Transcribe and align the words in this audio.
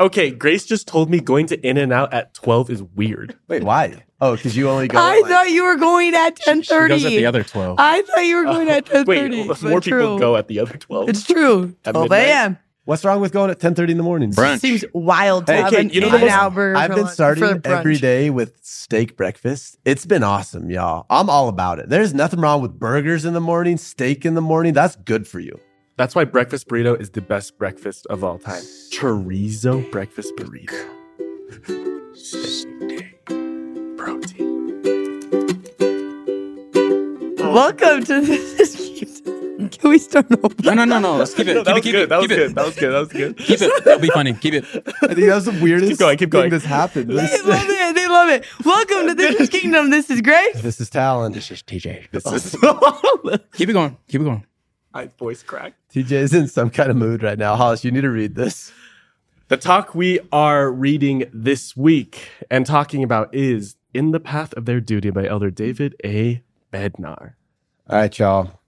Okay, 0.00 0.30
Grace 0.30 0.64
just 0.64 0.86
told 0.86 1.10
me 1.10 1.18
going 1.20 1.46
to 1.46 1.60
In-N-Out 1.66 2.12
at 2.12 2.32
12 2.34 2.70
is 2.70 2.82
weird. 2.82 3.36
Wait, 3.48 3.64
why? 3.64 4.04
Oh, 4.20 4.36
because 4.36 4.56
you 4.56 4.68
only 4.68 4.86
go. 4.88 4.98
I 4.98 5.16
at, 5.16 5.22
like- 5.22 5.30
thought 5.30 5.50
you 5.50 5.64
were 5.64 5.76
going 5.76 6.14
at 6.14 6.36
ten 6.36 6.62
She 6.62 6.70
goes 6.72 6.90
at 6.90 6.96
the 6.98 7.02
thirty. 7.04 7.26
other 7.26 7.42
12. 7.44 7.76
I 7.78 8.02
thought 8.02 8.20
you 8.24 8.36
were 8.36 8.44
going 8.44 8.68
oh, 8.68 8.72
at 8.72 8.86
ten 8.86 9.04
thirty. 9.06 9.46
Wait, 9.48 9.62
more 9.62 9.80
people 9.80 10.18
go 10.18 10.36
at 10.36 10.48
the 10.48 10.60
other 10.60 10.76
12. 10.76 11.08
It's 11.08 11.24
true. 11.24 11.76
At 11.84 11.92
12 11.92 12.04
midnight? 12.10 12.28
a.m. 12.28 12.58
What's 12.84 13.04
wrong 13.04 13.20
with 13.20 13.32
going 13.32 13.50
at 13.50 13.60
ten 13.60 13.74
thirty 13.74 13.92
in 13.92 13.96
the 13.98 14.02
morning? 14.02 14.32
Brunch. 14.32 14.60
Seems 14.60 14.84
wild 14.94 15.46
to 15.46 15.52
Hey, 15.52 15.58
have 15.62 15.72
okay, 15.72 15.82
an 15.82 15.90
you 15.90 16.00
know 16.00 16.06
in 16.06 16.12
the 16.12 16.18
and 16.18 16.26
most- 16.26 16.32
out 16.34 16.54
burger. 16.54 16.76
I've 16.76 16.88
for 16.90 16.94
been 16.94 17.04
lunch- 17.04 17.14
starting 17.14 17.44
for 17.44 17.60
every 17.68 17.96
brunch. 17.96 18.00
day 18.00 18.30
with 18.30 18.54
steak 18.62 19.16
breakfast. 19.16 19.78
It's 19.84 20.06
been 20.06 20.22
awesome, 20.24 20.70
y'all. 20.70 21.06
I'm 21.10 21.28
all 21.28 21.48
about 21.48 21.78
it. 21.80 21.88
There's 21.88 22.14
nothing 22.14 22.40
wrong 22.40 22.62
with 22.62 22.78
burgers 22.78 23.24
in 23.24 23.34
the 23.34 23.40
morning, 23.40 23.76
steak 23.76 24.24
in 24.24 24.34
the 24.34 24.40
morning. 24.40 24.72
That's 24.72 24.96
good 24.96 25.28
for 25.28 25.38
you. 25.38 25.60
That's 25.98 26.14
why 26.14 26.22
breakfast 26.24 26.68
burrito 26.68 26.98
is 27.00 27.10
the 27.10 27.20
best 27.20 27.58
breakfast 27.58 28.06
of 28.06 28.22
all 28.22 28.38
time. 28.38 28.62
Chorizo 28.92 29.90
breakfast 29.90 30.32
burrito. 30.36 30.86
Protein. 33.96 34.84
Welcome 37.36 38.04
to 38.04 38.20
this. 38.20 38.76
Kingdom. 38.76 39.68
Can 39.70 39.90
we 39.90 39.98
start 39.98 40.26
over? 40.30 40.54
No, 40.62 40.74
no, 40.74 40.84
no, 40.84 41.00
no. 41.00 41.16
Let's 41.16 41.34
keep 41.34 41.48
it. 41.48 41.66
No, 41.66 41.80
keep 41.80 41.94
that 41.96 42.02
it, 42.02 42.10
was 42.10 42.20
keep 42.28 42.30
good. 42.30 42.50
it. 42.50 42.54
That 42.54 42.64
was 42.64 42.74
keep 42.76 42.80
good. 42.82 42.90
it. 42.92 42.94
That 42.94 43.00
was 43.00 43.12
good. 43.12 43.36
That 43.36 43.38
was 43.38 43.38
good. 43.38 43.38
Keep 43.38 43.60
it. 43.62 43.84
That'll 43.84 44.00
be 44.00 44.08
funny. 44.10 44.34
Keep 44.34 44.54
it. 44.54 44.64
I 45.02 45.14
think 45.14 45.26
that's 45.26 45.46
the 45.46 45.58
weirdest 45.60 45.90
Keep 45.90 45.98
going, 45.98 46.16
keep 46.16 46.30
thing 46.30 46.40
going. 46.42 46.50
that's 46.50 46.64
happened. 46.64 47.10
They 47.10 47.14
This, 47.14 47.44
love 47.44 47.64
it. 47.68 47.94
They 47.96 48.06
love 48.06 48.28
it. 48.30 48.44
Welcome 48.64 49.08
to 49.08 49.14
This 49.14 49.40
is 49.40 49.48
Kingdom. 49.48 49.90
This 49.90 50.08
is 50.10 50.20
Grace. 50.20 50.62
this 50.62 50.80
is 50.80 50.90
Talon. 50.90 51.32
This 51.32 51.50
is 51.50 51.60
TJ. 51.64 52.08
This 52.12 52.24
is 52.26 52.52
Keep 53.54 53.70
it 53.70 53.72
going. 53.72 53.96
Keep 54.06 54.20
it 54.20 54.24
going. 54.24 54.44
My 54.92 55.06
voice 55.18 55.42
cracked. 55.42 55.76
TJ 55.94 56.12
is 56.12 56.34
in 56.34 56.48
some 56.48 56.70
kind 56.70 56.90
of 56.90 56.96
mood 56.96 57.22
right 57.22 57.38
now. 57.38 57.56
Hollis, 57.56 57.84
you 57.84 57.90
need 57.90 58.02
to 58.02 58.10
read 58.10 58.34
this. 58.34 58.72
The 59.48 59.56
talk 59.56 59.94
we 59.94 60.20
are 60.32 60.70
reading 60.70 61.24
this 61.32 61.76
week 61.76 62.28
and 62.50 62.66
talking 62.66 63.02
about 63.02 63.34
is 63.34 63.76
In 63.94 64.10
the 64.10 64.20
Path 64.20 64.52
of 64.54 64.64
Their 64.64 64.80
Duty 64.80 65.10
by 65.10 65.26
Elder 65.26 65.50
David 65.50 65.94
A. 66.04 66.42
Bednar. 66.72 67.34
All 67.88 67.98
right, 67.98 68.18
y'all. 68.18 68.60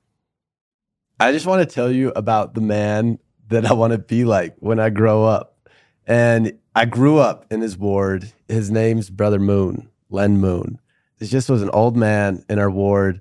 I 1.19 1.33
just 1.33 1.47
want 1.47 1.69
to 1.69 1.75
tell 1.75 1.91
you 1.91 2.13
about 2.17 2.55
the 2.55 2.63
man 2.63 3.19
that 3.49 3.67
I 3.67 3.73
want 3.73 3.93
to 3.93 3.99
be 3.99 4.25
like 4.25 4.57
when 4.59 4.81
I 4.81 4.89
grow 4.89 5.25
up. 5.25 5.69
And 6.07 6.59
I 6.75 6.87
grew 6.87 7.19
up 7.19 7.45
in 7.51 7.61
his 7.61 7.77
ward. 7.77 8.33
His 8.49 8.71
name's 8.71 9.11
Brother 9.11 9.39
Moon, 9.39 9.91
Len 10.09 10.39
Moon. 10.39 10.81
This 11.19 11.31
just 11.31 11.51
was 11.51 11.61
an 11.63 11.71
old 11.71 11.97
man 11.97 12.45
in 12.49 12.59
our 12.59 12.71
ward. 12.71 13.21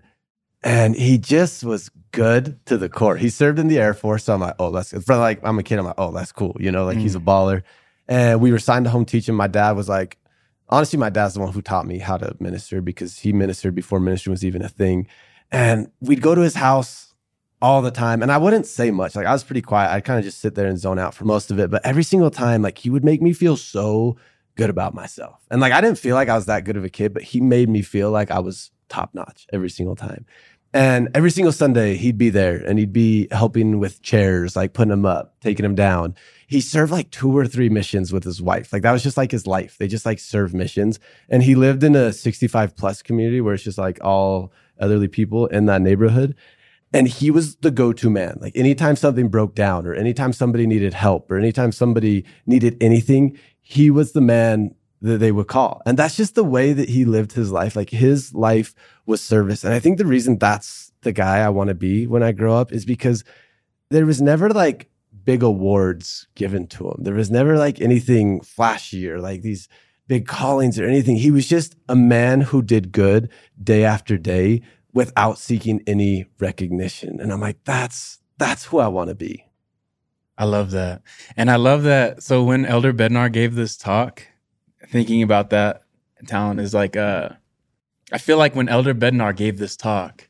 And 0.63 0.95
he 0.95 1.17
just 1.17 1.63
was 1.63 1.89
good 2.11 2.63
to 2.65 2.77
the 2.77 2.89
core. 2.89 3.15
He 3.15 3.29
served 3.29 3.59
in 3.59 3.67
the 3.67 3.79
Air 3.79 3.93
Force. 3.93 4.25
So 4.25 4.33
I'm 4.33 4.41
like, 4.41 4.55
oh, 4.59 4.71
that's 4.71 4.91
for 5.03 5.15
like, 5.15 5.39
I'm 5.43 5.57
a 5.57 5.63
kid. 5.63 5.79
I'm 5.79 5.85
like, 5.85 5.95
oh, 5.97 6.11
that's 6.11 6.31
cool. 6.31 6.55
You 6.59 6.71
know, 6.71 6.85
like 6.85 6.97
he's 6.97 7.15
a 7.15 7.19
mm. 7.19 7.25
baller. 7.25 7.63
And 8.07 8.41
we 8.41 8.51
were 8.51 8.59
signed 8.59 8.85
to 8.85 8.91
home 8.91 9.05
teaching. 9.05 9.35
My 9.35 9.47
dad 9.47 9.71
was 9.73 9.87
like, 9.87 10.17
honestly, 10.67 10.99
my 10.99 11.09
dad's 11.09 11.35
the 11.35 11.39
one 11.39 11.53
who 11.53 11.61
taught 11.61 11.85
me 11.85 11.99
how 11.99 12.17
to 12.17 12.35
minister 12.39 12.81
because 12.81 13.19
he 13.19 13.31
ministered 13.31 13.75
before 13.75 13.99
ministry 13.99 14.31
was 14.31 14.43
even 14.43 14.61
a 14.61 14.69
thing. 14.69 15.07
And 15.51 15.91
we'd 16.01 16.21
go 16.21 16.35
to 16.35 16.41
his 16.41 16.55
house 16.55 17.13
all 17.61 17.81
the 17.81 17.91
time. 17.91 18.21
And 18.21 18.31
I 18.31 18.37
wouldn't 18.37 18.65
say 18.65 18.91
much. 18.91 19.15
Like 19.15 19.27
I 19.27 19.31
was 19.33 19.43
pretty 19.43 19.61
quiet. 19.61 19.91
I'd 19.91 20.05
kind 20.05 20.19
of 20.19 20.25
just 20.25 20.39
sit 20.39 20.55
there 20.55 20.67
and 20.67 20.77
zone 20.77 20.99
out 20.99 21.13
for 21.13 21.25
most 21.25 21.51
of 21.51 21.59
it. 21.59 21.69
But 21.69 21.85
every 21.85 22.03
single 22.03 22.31
time, 22.31 22.61
like 22.61 22.77
he 22.77 22.89
would 22.89 23.03
make 23.03 23.21
me 23.21 23.33
feel 23.33 23.57
so 23.57 24.17
good 24.55 24.69
about 24.69 24.93
myself. 24.93 25.39
And 25.49 25.61
like 25.61 25.71
I 25.71 25.81
didn't 25.81 25.99
feel 25.99 26.15
like 26.15 26.29
I 26.29 26.35
was 26.35 26.47
that 26.47 26.65
good 26.65 26.77
of 26.77 26.83
a 26.83 26.89
kid, 26.89 27.13
but 27.13 27.23
he 27.23 27.39
made 27.39 27.69
me 27.69 27.81
feel 27.81 28.11
like 28.11 28.31
I 28.31 28.39
was 28.39 28.71
top 28.89 29.13
notch 29.13 29.47
every 29.53 29.69
single 29.69 29.95
time. 29.95 30.25
And 30.71 31.09
every 31.15 31.31
single 31.31 31.51
Sunday, 31.51 31.95
he'd 31.95 32.17
be 32.17 32.29
there 32.29 32.57
and 32.57 32.77
he'd 32.77 32.93
be 32.93 33.27
helping 33.31 33.79
with 33.79 34.03
chairs, 34.03 34.55
like 34.55 34.73
putting 34.73 34.91
them 34.91 35.05
up, 35.05 35.33
taking 35.41 35.63
them 35.63 35.73
down. 35.73 36.13
He 36.45 36.61
served 36.61 36.91
like 36.91 37.09
two 37.09 37.35
or 37.35 37.47
three 37.47 37.69
missions 37.69 38.13
with 38.13 38.23
his 38.23 38.39
wife. 38.39 38.71
Like 38.71 38.83
that 38.83 38.91
was 38.91 39.01
just 39.01 39.17
like 39.17 39.31
his 39.31 39.47
life. 39.47 39.77
They 39.79 39.87
just 39.87 40.05
like 40.05 40.19
serve 40.19 40.53
missions. 40.53 40.99
And 41.27 41.41
he 41.41 41.55
lived 41.55 41.83
in 41.83 41.95
a 41.95 42.13
65 42.13 42.75
plus 42.75 43.01
community 43.01 43.41
where 43.41 43.55
it's 43.55 43.63
just 43.63 43.79
like 43.79 44.03
all 44.03 44.53
elderly 44.79 45.07
people 45.07 45.47
in 45.47 45.65
that 45.65 45.81
neighborhood. 45.81 46.35
And 46.93 47.07
he 47.07 47.31
was 47.31 47.55
the 47.57 47.71
go 47.71 47.91
to 47.93 48.09
man. 48.09 48.37
Like 48.39 48.55
anytime 48.55 48.95
something 48.95 49.29
broke 49.29 49.55
down 49.55 49.87
or 49.87 49.95
anytime 49.95 50.33
somebody 50.33 50.67
needed 50.67 50.93
help 50.93 51.31
or 51.31 51.37
anytime 51.37 51.71
somebody 51.71 52.25
needed 52.45 52.77
anything, 52.79 53.39
he 53.61 53.89
was 53.89 54.11
the 54.11 54.21
man 54.21 54.75
that 55.01 55.19
they 55.19 55.31
would 55.31 55.47
call. 55.47 55.81
And 55.85 55.97
that's 55.97 56.17
just 56.17 56.35
the 56.35 56.43
way 56.43 56.73
that 56.73 56.89
he 56.89 57.05
lived 57.05 57.33
his 57.33 57.51
life. 57.51 57.75
Like 57.75 57.89
his 57.89 58.33
life 58.33 58.73
was 59.05 59.21
service. 59.21 59.63
And 59.63 59.73
I 59.73 59.79
think 59.79 59.97
the 59.97 60.05
reason 60.05 60.37
that's 60.37 60.91
the 61.01 61.11
guy 61.11 61.39
I 61.39 61.49
want 61.49 61.69
to 61.69 61.75
be 61.75 62.05
when 62.05 62.23
I 62.23 62.31
grow 62.31 62.55
up 62.55 62.71
is 62.71 62.85
because 62.85 63.23
there 63.89 64.05
was 64.05 64.21
never 64.21 64.49
like 64.49 64.89
big 65.23 65.43
awards 65.43 66.27
given 66.35 66.67
to 66.67 66.89
him. 66.89 67.03
There 67.03 67.13
was 67.13 67.31
never 67.31 67.57
like 67.57 67.79
anything 67.79 68.41
flashy 68.41 69.09
or 69.09 69.19
like 69.19 69.41
these 69.41 69.67
big 70.07 70.27
callings 70.27 70.79
or 70.79 70.85
anything. 70.85 71.15
He 71.15 71.31
was 71.31 71.47
just 71.47 71.75
a 71.87 71.95
man 71.95 72.41
who 72.41 72.61
did 72.61 72.91
good 72.91 73.29
day 73.61 73.83
after 73.85 74.17
day 74.17 74.61
without 74.93 75.37
seeking 75.37 75.81
any 75.87 76.25
recognition. 76.39 77.19
And 77.19 77.31
I'm 77.31 77.39
like, 77.39 77.63
that's 77.63 78.19
that's 78.37 78.65
who 78.65 78.79
I 78.79 78.87
want 78.87 79.09
to 79.09 79.15
be. 79.15 79.45
I 80.37 80.45
love 80.45 80.71
that. 80.71 81.01
And 81.35 81.51
I 81.51 81.57
love 81.57 81.83
that. 81.83 82.23
So 82.23 82.43
when 82.43 82.65
Elder 82.65 82.93
Bednar 82.93 83.31
gave 83.31 83.55
this 83.55 83.75
talk, 83.75 84.23
thinking 84.89 85.21
about 85.21 85.51
that 85.51 85.83
Talon 86.27 86.59
is 86.59 86.73
like, 86.73 86.95
uh, 86.95 87.29
I 88.11 88.17
feel 88.17 88.37
like 88.37 88.55
when 88.55 88.69
Elder 88.69 88.93
Bednar 88.93 89.35
gave 89.35 89.57
this 89.57 89.77
talk, 89.77 90.27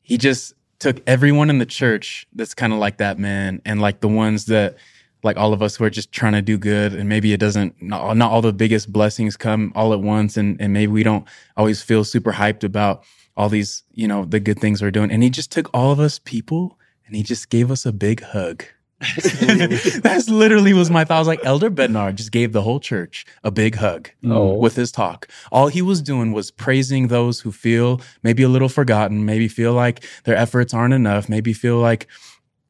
he 0.00 0.16
just 0.16 0.54
took 0.78 1.00
everyone 1.06 1.50
in 1.50 1.58
the 1.58 1.66
church 1.66 2.26
that's 2.32 2.54
kind 2.54 2.72
of 2.72 2.78
like 2.78 2.98
that 2.98 3.18
man 3.18 3.60
and 3.64 3.80
like 3.80 4.00
the 4.00 4.08
ones 4.08 4.46
that 4.46 4.76
like 5.22 5.36
all 5.36 5.52
of 5.52 5.62
us 5.62 5.76
who 5.76 5.84
are 5.84 5.90
just 5.90 6.10
trying 6.10 6.32
to 6.32 6.42
do 6.42 6.58
good 6.58 6.92
and 6.92 7.08
maybe 7.08 7.32
it 7.32 7.38
doesn't 7.38 7.80
not, 7.80 8.16
not 8.16 8.32
all 8.32 8.42
the 8.42 8.52
biggest 8.52 8.92
blessings 8.92 9.36
come 9.36 9.72
all 9.76 9.92
at 9.92 10.00
once 10.00 10.36
and 10.36 10.60
and 10.60 10.72
maybe 10.72 10.90
we 10.90 11.04
don't 11.04 11.24
always 11.56 11.80
feel 11.82 12.02
super 12.02 12.32
hyped 12.32 12.64
about 12.64 13.04
all 13.36 13.48
these 13.48 13.84
you 13.92 14.08
know 14.08 14.24
the 14.24 14.40
good 14.40 14.58
things 14.58 14.82
we're 14.82 14.90
doing. 14.90 15.12
And 15.12 15.22
he 15.22 15.30
just 15.30 15.52
took 15.52 15.70
all 15.72 15.92
of 15.92 16.00
us 16.00 16.18
people 16.18 16.78
and 17.06 17.14
he 17.14 17.22
just 17.22 17.48
gave 17.48 17.70
us 17.70 17.86
a 17.86 17.92
big 17.92 18.22
hug 18.22 18.64
that's 20.02 20.28
literally 20.28 20.72
was 20.72 20.90
my 20.90 21.04
thought. 21.04 21.16
I 21.16 21.18
was 21.18 21.28
like, 21.28 21.44
Elder 21.44 21.70
Bednar 21.70 22.14
just 22.14 22.32
gave 22.32 22.52
the 22.52 22.62
whole 22.62 22.80
church 22.80 23.26
a 23.42 23.50
big 23.50 23.74
hug 23.74 24.10
mm. 24.22 24.32
Oh. 24.32 24.54
with 24.54 24.76
his 24.76 24.92
talk. 24.92 25.28
All 25.50 25.68
he 25.68 25.82
was 25.82 26.00
doing 26.00 26.32
was 26.32 26.50
praising 26.50 27.08
those 27.08 27.40
who 27.40 27.52
feel 27.52 28.00
maybe 28.22 28.42
a 28.42 28.48
little 28.48 28.68
forgotten, 28.68 29.24
maybe 29.24 29.48
feel 29.48 29.72
like 29.72 30.04
their 30.24 30.36
efforts 30.36 30.72
aren't 30.72 30.94
enough, 30.94 31.28
maybe 31.28 31.52
feel 31.52 31.78
like 31.78 32.06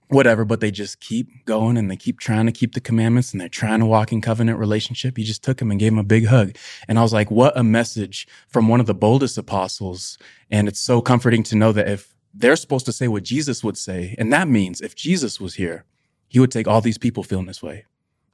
whatever, 0.08 0.44
but 0.44 0.60
they 0.60 0.70
just 0.70 1.00
keep 1.00 1.44
going 1.44 1.76
and 1.76 1.90
they 1.90 1.96
keep 1.96 2.20
trying 2.20 2.46
to 2.46 2.52
keep 2.52 2.74
the 2.74 2.80
commandments 2.80 3.32
and 3.32 3.40
they're 3.40 3.48
trying 3.48 3.80
to 3.80 3.86
walk 3.86 4.12
in 4.12 4.20
covenant 4.20 4.58
relationship. 4.58 5.16
He 5.16 5.24
just 5.24 5.42
took 5.42 5.60
him 5.60 5.70
and 5.70 5.80
gave 5.80 5.92
him 5.92 5.98
a 5.98 6.04
big 6.04 6.26
hug. 6.26 6.56
And 6.86 6.98
I 6.98 7.02
was 7.02 7.12
like, 7.12 7.30
what 7.30 7.56
a 7.56 7.64
message 7.64 8.28
from 8.48 8.68
one 8.68 8.80
of 8.80 8.86
the 8.86 8.94
boldest 8.94 9.38
apostles. 9.38 10.18
And 10.50 10.68
it's 10.68 10.80
so 10.80 11.00
comforting 11.00 11.42
to 11.44 11.56
know 11.56 11.72
that 11.72 11.88
if 11.88 12.14
they're 12.34 12.56
supposed 12.56 12.86
to 12.86 12.92
say 12.92 13.08
what 13.08 13.22
Jesus 13.22 13.64
would 13.64 13.76
say, 13.76 14.14
and 14.18 14.32
that 14.32 14.48
means 14.48 14.80
if 14.80 14.94
Jesus 14.94 15.40
was 15.40 15.54
here, 15.54 15.84
he 16.32 16.40
would 16.40 16.50
take 16.50 16.66
all 16.66 16.80
these 16.80 16.96
people 16.98 17.22
feeling 17.22 17.44
this 17.46 17.62
way. 17.62 17.84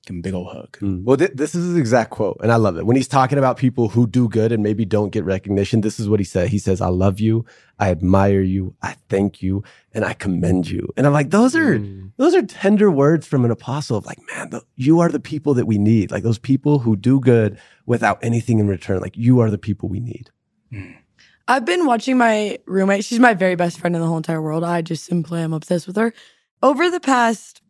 Give 0.06 0.14
him 0.14 0.20
a 0.20 0.22
big 0.22 0.34
old 0.34 0.52
hug. 0.52 0.78
Well, 0.80 1.16
th- 1.16 1.32
this 1.34 1.54
is 1.56 1.66
his 1.66 1.76
exact 1.76 2.10
quote, 2.10 2.38
and 2.42 2.52
I 2.52 2.56
love 2.56 2.78
it. 2.78 2.86
When 2.86 2.94
he's 2.96 3.08
talking 3.08 3.36
about 3.38 3.56
people 3.56 3.88
who 3.88 4.06
do 4.06 4.28
good 4.28 4.52
and 4.52 4.62
maybe 4.62 4.84
don't 4.84 5.10
get 5.10 5.24
recognition, 5.24 5.80
this 5.80 5.98
is 5.98 6.08
what 6.08 6.20
he 6.20 6.24
said. 6.24 6.48
He 6.48 6.58
says, 6.60 6.80
I 6.80 6.86
love 6.88 7.18
you, 7.18 7.44
I 7.80 7.90
admire 7.90 8.40
you, 8.40 8.74
I 8.80 8.94
thank 9.08 9.42
you, 9.42 9.64
and 9.92 10.04
I 10.04 10.14
commend 10.14 10.70
you. 10.70 10.88
And 10.96 11.06
I'm 11.06 11.12
like, 11.12 11.30
those 11.30 11.56
are 11.56 11.78
Mm. 11.80 12.12
those 12.16 12.34
are 12.36 12.42
tender 12.42 12.90
words 12.90 13.26
from 13.26 13.44
an 13.44 13.50
apostle 13.50 13.98
of 13.98 14.06
like, 14.06 14.18
man, 14.32 14.50
th- 14.50 14.62
you 14.76 15.00
are 15.00 15.10
the 15.10 15.20
people 15.20 15.52
that 15.54 15.66
we 15.66 15.76
need. 15.76 16.10
Like 16.12 16.22
those 16.22 16.38
people 16.38 16.78
who 16.78 16.94
do 16.96 17.18
good 17.20 17.58
without 17.84 18.18
anything 18.22 18.60
in 18.60 18.68
return. 18.68 19.00
Like 19.00 19.16
you 19.16 19.40
are 19.40 19.50
the 19.50 19.58
people 19.58 19.88
we 19.88 20.00
need. 20.00 20.30
I've 21.48 21.64
been 21.64 21.86
watching 21.86 22.16
my 22.18 22.58
roommate. 22.66 23.04
She's 23.04 23.18
my 23.18 23.34
very 23.34 23.56
best 23.56 23.78
friend 23.80 23.94
in 23.96 24.00
the 24.00 24.06
whole 24.08 24.16
entire 24.18 24.40
world. 24.40 24.64
I 24.64 24.80
just 24.82 25.04
simply 25.04 25.40
am 25.40 25.52
obsessed 25.52 25.86
with 25.86 25.96
her. 25.96 26.12
Over 26.62 26.90
the 26.90 27.00
past, 27.00 27.62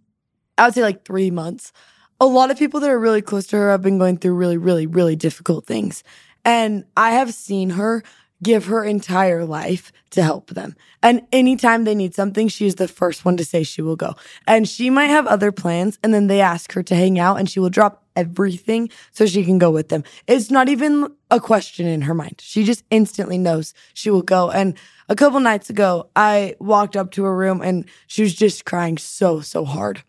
I 0.58 0.66
would 0.66 0.74
say 0.74 0.82
like 0.82 1.04
three 1.04 1.30
months, 1.30 1.72
a 2.20 2.26
lot 2.26 2.50
of 2.50 2.58
people 2.58 2.80
that 2.80 2.91
are 2.91 2.98
really 2.98 3.22
close 3.22 3.46
to 3.48 3.56
her 3.56 3.70
have 3.70 3.82
been 3.82 3.98
going 3.98 4.19
through 4.19 4.34
really, 4.34 4.58
really, 4.58 4.87
really 4.87 5.16
difficult 5.16 5.66
things. 5.66 6.02
And 6.44 6.84
I 6.96 7.12
have 7.12 7.32
seen 7.32 7.70
her 7.70 8.02
give 8.43 8.66
her 8.66 8.84
entire 8.84 9.44
life 9.44 9.93
to 10.10 10.22
help 10.22 10.50
them. 10.50 10.76
And 11.02 11.22
anytime 11.32 11.84
they 11.84 11.94
need 11.94 12.14
something, 12.14 12.49
she 12.49 12.66
is 12.66 12.76
the 12.76 12.88
first 12.88 13.25
one 13.25 13.37
to 13.37 13.44
say 13.44 13.62
she 13.62 13.82
will 13.82 13.96
go. 13.96 14.14
And 14.46 14.69
she 14.69 14.90
might 14.90 15.08
have 15.10 15.26
other 15.26 15.52
plans, 15.52 15.99
and 16.02 16.14
then 16.14 16.28
they 16.28 16.40
ask 16.40 16.72
her 16.72 16.82
to 16.84 16.94
hang 16.94 17.19
out, 17.19 17.38
and 17.38 17.49
she 17.50 17.60
will 17.60 17.70
drop 17.70 18.05
everything 18.14 18.90
so 19.12 19.26
she 19.26 19.44
can 19.44 19.58
go 19.58 19.70
with 19.70 19.88
them. 19.88 20.05
It's 20.26 20.50
not 20.50 20.69
even 20.69 21.08
a 21.31 21.40
question 21.40 21.87
in 21.87 22.02
her 22.02 22.14
mind. 22.14 22.40
She 22.40 22.64
just 22.64 22.84
instantly 22.90 23.38
knows 23.38 23.75
she 23.94 24.10
will 24.10 24.22
go. 24.22 24.50
And 24.50 24.76
a 25.08 25.14
couple 25.14 25.40
nights 25.40 25.70
ago, 25.70 26.10
I 26.16 26.56
walked 26.58 26.96
up 26.96 27.12
to 27.12 27.25
her 27.25 27.34
room 27.34 27.62
and 27.62 27.88
she 28.08 28.22
was 28.22 28.34
just 28.34 28.64
crying 28.64 28.99
so, 28.99 29.40
so 29.40 29.64
hard. 29.64 30.02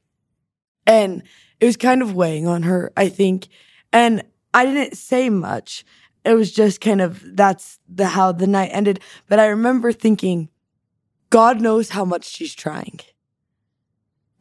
And 0.89 1.21
it 1.59 1.67
was 1.67 1.77
kind 1.77 2.01
of 2.01 2.15
weighing 2.15 2.47
on 2.47 2.63
her, 2.63 2.91
I 2.97 3.09
think. 3.09 3.47
And 3.93 4.23
I 4.55 4.65
didn't 4.65 4.97
say 4.97 5.29
much. 5.29 5.85
It 6.25 6.33
was 6.33 6.51
just 6.51 6.81
kind 6.81 6.99
of 6.99 7.23
that's 7.35 7.79
the 7.87 8.07
how 8.07 8.31
the 8.31 8.47
night 8.47 8.71
ended. 8.73 8.99
But 9.29 9.39
I 9.39 9.45
remember 9.45 9.91
thinking, 9.91 10.49
God 11.29 11.61
knows 11.61 11.89
how 11.89 12.05
much 12.05 12.25
she's 12.25 12.55
trying. 12.55 12.99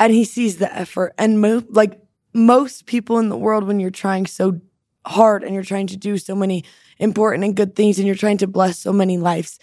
And 0.00 0.12
he 0.12 0.24
sees 0.24 0.56
the 0.56 0.74
effort. 0.74 1.12
And 1.18 1.40
mo- 1.40 1.64
like 1.68 2.00
most 2.32 2.86
people 2.86 3.18
in 3.18 3.28
the 3.28 3.36
world, 3.36 3.64
when 3.64 3.78
you're 3.78 3.90
trying 3.90 4.24
so 4.24 4.60
hard 5.06 5.44
and 5.44 5.52
you're 5.52 5.62
trying 5.62 5.88
to 5.88 5.98
do 5.98 6.16
so 6.16 6.34
many 6.34 6.64
important 6.98 7.44
and 7.44 7.54
good 7.56 7.76
things 7.76 7.98
and 7.98 8.06
you're 8.06 8.16
trying 8.16 8.38
to 8.38 8.46
bless 8.46 8.78
so 8.78 8.92
many 8.92 9.18
lives, 9.18 9.58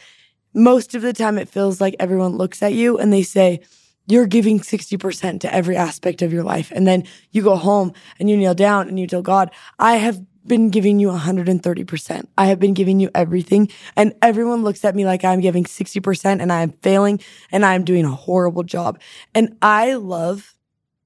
most 0.53 0.93
of 0.93 1.01
the 1.01 1.13
time 1.13 1.39
it 1.39 1.49
feels 1.49 1.81
like 1.81 1.95
everyone 1.99 2.37
looks 2.37 2.61
at 2.61 2.73
you 2.73 2.99
and 2.99 3.11
they 3.11 3.23
say, 3.23 3.61
you're 4.07 4.27
giving 4.27 4.59
60% 4.59 5.39
to 5.41 5.53
every 5.53 5.75
aspect 5.75 6.21
of 6.21 6.31
your 6.31 6.43
life. 6.43 6.71
And 6.75 6.85
then 6.85 7.05
you 7.31 7.41
go 7.41 7.55
home 7.55 7.93
and 8.19 8.29
you 8.29 8.37
kneel 8.37 8.53
down 8.53 8.87
and 8.87 8.99
you 8.99 9.07
tell 9.07 9.21
God, 9.21 9.51
I 9.79 9.95
have 9.95 10.21
been 10.45 10.69
giving 10.69 10.99
you 10.99 11.07
130%. 11.09 12.27
I 12.37 12.45
have 12.47 12.59
been 12.59 12.73
giving 12.73 12.99
you 12.99 13.09
everything. 13.15 13.69
And 13.95 14.13
everyone 14.21 14.63
looks 14.63 14.85
at 14.85 14.95
me 14.95 15.05
like 15.05 15.25
I'm 15.25 15.41
giving 15.41 15.63
60% 15.63 16.41
and 16.41 16.53
I 16.53 16.61
am 16.61 16.71
failing 16.83 17.19
and 17.51 17.65
I'm 17.65 17.83
doing 17.83 18.05
a 18.05 18.11
horrible 18.11 18.63
job. 18.63 18.99
And 19.33 19.57
I 19.61 19.93
love 19.93 20.55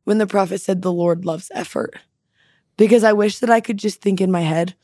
when 0.04 0.18
the 0.18 0.28
prophet 0.28 0.60
said, 0.60 0.82
the 0.82 0.92
Lord 0.92 1.26
loves 1.26 1.52
effort 1.54 1.96
because 2.78 3.04
I 3.04 3.14
wish 3.14 3.40
that 3.40 3.50
I 3.50 3.62
could 3.62 3.78
just 3.78 4.02
think 4.02 4.20
in 4.20 4.32
my 4.32 4.42
head, 4.42 4.76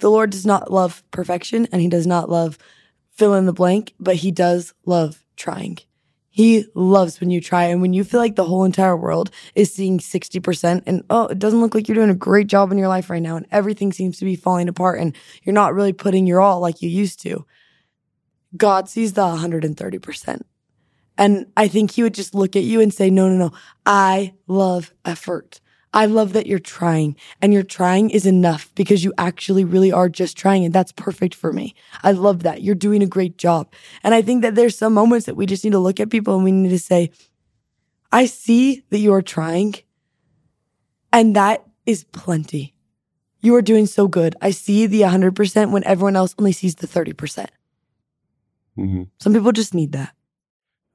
the 0.00 0.10
Lord 0.10 0.30
does 0.30 0.44
not 0.44 0.72
love 0.72 1.02
perfection 1.10 1.68
and 1.72 1.80
he 1.80 1.88
does 1.88 2.06
not 2.06 2.28
love 2.28 2.58
fill 3.12 3.34
in 3.34 3.46
the 3.46 3.52
blank, 3.52 3.94
but 4.00 4.16
he 4.16 4.30
does 4.30 4.74
love 4.84 5.24
trying. 5.36 5.78
He 6.34 6.64
loves 6.74 7.20
when 7.20 7.30
you 7.30 7.42
try. 7.42 7.64
And 7.64 7.82
when 7.82 7.92
you 7.92 8.04
feel 8.04 8.18
like 8.18 8.36
the 8.36 8.44
whole 8.44 8.64
entire 8.64 8.96
world 8.96 9.30
is 9.54 9.72
seeing 9.72 9.98
60% 9.98 10.82
and, 10.86 11.04
oh, 11.10 11.26
it 11.26 11.38
doesn't 11.38 11.60
look 11.60 11.74
like 11.74 11.86
you're 11.86 11.94
doing 11.94 12.08
a 12.08 12.14
great 12.14 12.46
job 12.46 12.72
in 12.72 12.78
your 12.78 12.88
life 12.88 13.10
right 13.10 13.22
now. 13.22 13.36
And 13.36 13.46
everything 13.50 13.92
seems 13.92 14.18
to 14.18 14.24
be 14.24 14.34
falling 14.34 14.68
apart 14.68 14.98
and 14.98 15.14
you're 15.42 15.52
not 15.52 15.74
really 15.74 15.92
putting 15.92 16.26
your 16.26 16.40
all 16.40 16.58
like 16.58 16.80
you 16.80 16.88
used 16.88 17.20
to. 17.22 17.44
God 18.56 18.88
sees 18.88 19.12
the 19.12 19.22
130%. 19.22 20.40
And 21.18 21.46
I 21.54 21.68
think 21.68 21.90
he 21.90 22.02
would 22.02 22.14
just 22.14 22.34
look 22.34 22.56
at 22.56 22.62
you 22.62 22.80
and 22.80 22.94
say, 22.94 23.10
no, 23.10 23.28
no, 23.28 23.36
no. 23.36 23.52
I 23.84 24.32
love 24.46 24.94
effort. 25.04 25.60
I 25.94 26.06
love 26.06 26.32
that 26.32 26.46
you're 26.46 26.58
trying 26.58 27.16
and 27.40 27.52
your 27.52 27.62
trying 27.62 28.10
is 28.10 28.24
enough 28.24 28.72
because 28.74 29.04
you 29.04 29.12
actually 29.18 29.64
really 29.64 29.92
are 29.92 30.08
just 30.08 30.36
trying 30.36 30.64
and 30.64 30.74
that's 30.74 30.92
perfect 30.92 31.34
for 31.34 31.52
me. 31.52 31.74
I 32.02 32.12
love 32.12 32.42
that. 32.44 32.62
You're 32.62 32.74
doing 32.74 33.02
a 33.02 33.06
great 33.06 33.36
job. 33.36 33.72
And 34.02 34.14
I 34.14 34.22
think 34.22 34.42
that 34.42 34.54
there's 34.54 34.76
some 34.76 34.94
moments 34.94 35.26
that 35.26 35.36
we 35.36 35.44
just 35.44 35.64
need 35.64 35.72
to 35.72 35.78
look 35.78 36.00
at 36.00 36.10
people 36.10 36.34
and 36.34 36.44
we 36.44 36.52
need 36.52 36.70
to 36.70 36.78
say, 36.78 37.10
I 38.10 38.26
see 38.26 38.84
that 38.90 38.98
you 38.98 39.12
are 39.12 39.22
trying 39.22 39.74
and 41.12 41.36
that 41.36 41.66
is 41.84 42.04
plenty. 42.04 42.74
You 43.40 43.54
are 43.56 43.62
doing 43.62 43.86
so 43.86 44.08
good. 44.08 44.36
I 44.40 44.50
see 44.50 44.86
the 44.86 45.02
100% 45.02 45.72
when 45.72 45.84
everyone 45.84 46.16
else 46.16 46.34
only 46.38 46.52
sees 46.52 46.76
the 46.76 46.86
30%. 46.86 47.16
percent 47.16 47.50
Mm-hmm. 48.78 49.02
Some 49.18 49.34
people 49.34 49.52
just 49.52 49.74
need 49.74 49.92
that. 49.92 50.14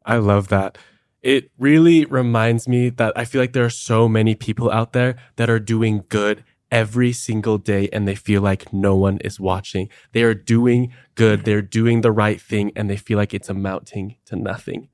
I 0.05 0.17
love 0.17 0.47
that. 0.47 0.77
It 1.21 1.51
really 1.57 2.05
reminds 2.05 2.67
me 2.67 2.89
that 2.89 3.13
I 3.15 3.25
feel 3.25 3.41
like 3.41 3.53
there 3.53 3.65
are 3.65 3.69
so 3.69 4.07
many 4.07 4.35
people 4.35 4.71
out 4.71 4.93
there 4.93 5.15
that 5.35 5.49
are 5.49 5.59
doing 5.59 6.05
good 6.09 6.43
every 6.71 7.13
single 7.13 7.57
day 7.57 7.89
and 7.93 8.07
they 8.07 8.15
feel 8.15 8.41
like 8.41 8.71
no 8.73 8.95
one 8.95 9.17
is 9.19 9.39
watching. 9.39 9.89
They 10.11 10.23
are 10.23 10.33
doing 10.33 10.93
good. 11.15 11.45
They're 11.45 11.61
doing 11.61 12.01
the 12.01 12.11
right 12.11 12.39
thing 12.39 12.71
and 12.75 12.89
they 12.89 12.97
feel 12.97 13.17
like 13.17 13.33
it's 13.33 13.49
amounting 13.49 14.17
to 14.25 14.35
nothing. 14.35 14.89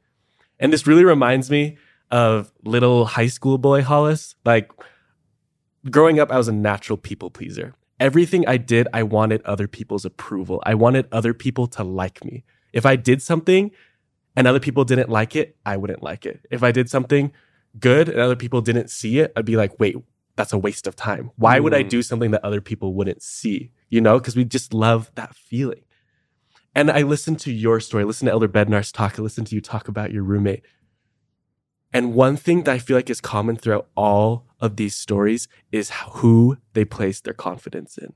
And 0.59 0.71
this 0.71 0.87
really 0.87 1.03
reminds 1.03 1.49
me 1.49 1.77
of 2.11 2.51
little 2.63 3.05
high 3.05 3.27
school 3.27 3.57
boy 3.57 3.81
Hollis. 3.81 4.35
Like 4.45 4.71
growing 5.89 6.19
up, 6.19 6.31
I 6.31 6.37
was 6.37 6.47
a 6.47 6.53
natural 6.53 6.97
people 6.97 7.31
pleaser. 7.31 7.73
Everything 7.99 8.47
I 8.47 8.57
did, 8.57 8.87
I 8.93 9.03
wanted 9.03 9.41
other 9.43 9.67
people's 9.67 10.05
approval. 10.05 10.61
I 10.65 10.75
wanted 10.75 11.07
other 11.11 11.33
people 11.33 11.67
to 11.67 11.83
like 11.83 12.23
me. 12.23 12.43
If 12.71 12.85
I 12.85 12.95
did 12.95 13.21
something 13.21 13.71
and 14.35 14.47
other 14.47 14.59
people 14.59 14.83
didn't 14.85 15.09
like 15.09 15.35
it, 15.35 15.57
I 15.65 15.77
wouldn't 15.77 16.03
like 16.03 16.25
it. 16.25 16.41
If 16.51 16.63
I 16.63 16.71
did 16.71 16.89
something 16.89 17.31
good 17.79 18.09
and 18.09 18.19
other 18.19 18.35
people 18.35 18.61
didn't 18.61 18.89
see 18.89 19.19
it, 19.19 19.31
I'd 19.35 19.45
be 19.45 19.57
like, 19.57 19.79
wait, 19.79 19.95
that's 20.35 20.53
a 20.53 20.57
waste 20.57 20.87
of 20.87 20.95
time. 20.95 21.31
Why 21.35 21.59
would 21.59 21.73
I 21.73 21.83
Mm. 21.83 21.89
do 21.89 22.01
something 22.01 22.31
that 22.31 22.43
other 22.43 22.61
people 22.61 22.93
wouldn't 22.93 23.21
see? 23.21 23.71
You 23.89 24.01
know, 24.01 24.17
because 24.19 24.35
we 24.35 24.45
just 24.45 24.73
love 24.73 25.11
that 25.15 25.35
feeling. 25.35 25.81
And 26.75 26.89
I 26.89 27.03
listened 27.03 27.39
to 27.41 27.51
your 27.51 27.79
story, 27.79 28.03
listen 28.03 28.25
to 28.25 28.31
Elder 28.31 28.47
Bednar's 28.47 28.91
talk, 28.91 29.19
I 29.19 29.21
listened 29.21 29.47
to 29.47 29.55
you 29.55 29.61
talk 29.61 29.87
about 29.87 30.11
your 30.11 30.23
roommate. 30.23 30.63
And 31.93 32.15
one 32.15 32.35
thing 32.37 32.63
that 32.63 32.73
I 32.73 32.79
feel 32.79 32.97
like 32.97 33.11
is 33.11 33.21
common 33.21 33.55
throughout 33.55 33.87
all 33.95 34.47
of 34.59 34.77
these 34.77 34.95
stories 34.95 35.47
is 35.71 35.91
who 36.09 36.57
they 36.73 36.85
place 36.85 37.21
their 37.21 37.35
confidence 37.35 37.99
in. 37.99 38.13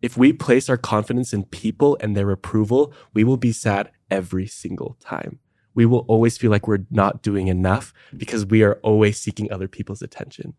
If 0.00 0.16
we 0.16 0.32
place 0.32 0.68
our 0.68 0.76
confidence 0.76 1.32
in 1.32 1.44
people 1.44 1.96
and 2.00 2.16
their 2.16 2.30
approval, 2.30 2.92
we 3.14 3.24
will 3.24 3.36
be 3.36 3.52
sad 3.52 3.90
every 4.10 4.46
single 4.46 4.96
time. 5.00 5.40
We 5.74 5.86
will 5.86 6.04
always 6.08 6.38
feel 6.38 6.50
like 6.50 6.66
we're 6.66 6.86
not 6.90 7.22
doing 7.22 7.48
enough 7.48 7.92
because 8.16 8.46
we 8.46 8.62
are 8.62 8.74
always 8.82 9.20
seeking 9.20 9.50
other 9.50 9.68
people's 9.68 10.02
attention. 10.02 10.54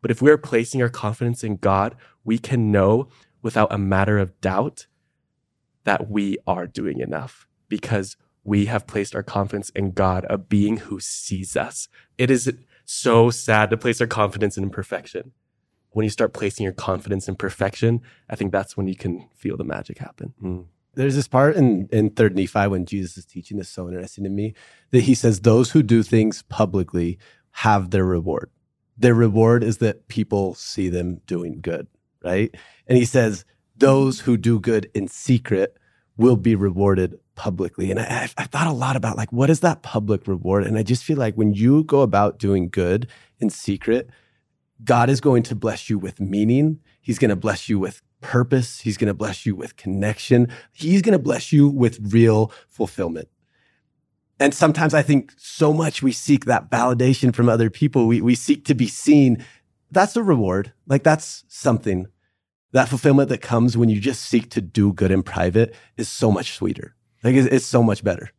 But 0.00 0.10
if 0.10 0.22
we 0.22 0.30
are 0.30 0.38
placing 0.38 0.80
our 0.82 0.88
confidence 0.88 1.42
in 1.42 1.56
God, 1.56 1.96
we 2.24 2.38
can 2.38 2.70
know 2.70 3.08
without 3.42 3.72
a 3.72 3.78
matter 3.78 4.18
of 4.18 4.40
doubt 4.40 4.86
that 5.84 6.10
we 6.10 6.38
are 6.46 6.66
doing 6.66 7.00
enough 7.00 7.46
because 7.68 8.16
we 8.44 8.66
have 8.66 8.86
placed 8.86 9.14
our 9.14 9.22
confidence 9.22 9.70
in 9.70 9.92
God, 9.92 10.24
a 10.30 10.38
being 10.38 10.78
who 10.78 11.00
sees 11.00 11.56
us. 11.56 11.88
It 12.16 12.30
is 12.30 12.52
so 12.84 13.30
sad 13.30 13.70
to 13.70 13.76
place 13.76 14.00
our 14.00 14.06
confidence 14.06 14.56
in 14.56 14.64
imperfection. 14.64 15.32
When 15.90 16.04
you 16.04 16.10
start 16.10 16.32
placing 16.32 16.64
your 16.64 16.72
confidence 16.72 17.28
in 17.28 17.36
perfection, 17.36 18.02
I 18.28 18.36
think 18.36 18.52
that's 18.52 18.76
when 18.76 18.88
you 18.88 18.96
can 18.96 19.28
feel 19.34 19.56
the 19.56 19.64
magic 19.64 19.98
happen. 19.98 20.34
Mm. 20.42 20.66
There's 20.94 21.14
this 21.14 21.28
part 21.28 21.56
in, 21.56 21.88
in 21.92 22.10
Third 22.10 22.34
Nephi 22.34 22.66
when 22.66 22.84
Jesus 22.84 23.16
is 23.16 23.24
teaching 23.24 23.56
that's 23.56 23.68
so 23.68 23.88
interesting 23.88 24.24
to 24.24 24.30
me 24.30 24.54
that 24.90 25.02
he 25.02 25.14
says, 25.14 25.40
Those 25.40 25.70
who 25.70 25.82
do 25.82 26.02
things 26.02 26.42
publicly 26.42 27.18
have 27.52 27.90
their 27.90 28.04
reward. 28.04 28.50
Their 28.96 29.14
reward 29.14 29.62
is 29.62 29.78
that 29.78 30.08
people 30.08 30.54
see 30.54 30.88
them 30.88 31.20
doing 31.26 31.60
good, 31.60 31.86
right? 32.24 32.54
And 32.86 32.98
he 32.98 33.04
says, 33.04 33.44
Those 33.76 34.20
who 34.20 34.36
do 34.36 34.58
good 34.58 34.90
in 34.92 35.08
secret 35.08 35.76
will 36.16 36.36
be 36.36 36.54
rewarded 36.54 37.18
publicly. 37.36 37.90
And 37.90 38.00
I, 38.00 38.28
I 38.36 38.44
thought 38.44 38.66
a 38.66 38.72
lot 38.72 38.96
about 38.96 39.16
like, 39.16 39.32
what 39.32 39.48
is 39.48 39.60
that 39.60 39.82
public 39.82 40.26
reward? 40.26 40.66
And 40.66 40.76
I 40.76 40.82
just 40.82 41.04
feel 41.04 41.16
like 41.16 41.36
when 41.36 41.54
you 41.54 41.84
go 41.84 42.00
about 42.00 42.38
doing 42.38 42.68
good 42.68 43.08
in 43.38 43.48
secret, 43.48 44.10
God 44.84 45.10
is 45.10 45.20
going 45.20 45.42
to 45.44 45.54
bless 45.54 45.90
you 45.90 45.98
with 45.98 46.20
meaning. 46.20 46.80
He's 47.00 47.18
going 47.18 47.30
to 47.30 47.36
bless 47.36 47.68
you 47.68 47.78
with 47.78 48.02
purpose. 48.20 48.80
He's 48.80 48.96
going 48.96 49.08
to 49.08 49.14
bless 49.14 49.46
you 49.46 49.54
with 49.54 49.76
connection. 49.76 50.48
He's 50.72 51.02
going 51.02 51.12
to 51.12 51.18
bless 51.18 51.52
you 51.52 51.68
with 51.68 52.12
real 52.12 52.52
fulfillment. 52.68 53.28
And 54.40 54.54
sometimes 54.54 54.94
I 54.94 55.02
think 55.02 55.32
so 55.36 55.72
much 55.72 56.02
we 56.02 56.12
seek 56.12 56.44
that 56.44 56.70
validation 56.70 57.34
from 57.34 57.48
other 57.48 57.70
people. 57.70 58.06
We, 58.06 58.20
we 58.20 58.34
seek 58.34 58.64
to 58.66 58.74
be 58.74 58.86
seen. 58.86 59.44
That's 59.90 60.16
a 60.16 60.22
reward. 60.22 60.72
Like 60.86 61.02
that's 61.02 61.44
something. 61.48 62.06
That 62.72 62.88
fulfillment 62.88 63.30
that 63.30 63.40
comes 63.40 63.76
when 63.76 63.88
you 63.88 64.00
just 64.00 64.22
seek 64.22 64.50
to 64.50 64.60
do 64.60 64.92
good 64.92 65.10
in 65.10 65.22
private 65.22 65.74
is 65.96 66.08
so 66.08 66.30
much 66.30 66.52
sweeter. 66.52 66.94
Like 67.24 67.34
it's, 67.34 67.48
it's 67.48 67.66
so 67.66 67.82
much 67.82 68.04
better. 68.04 68.30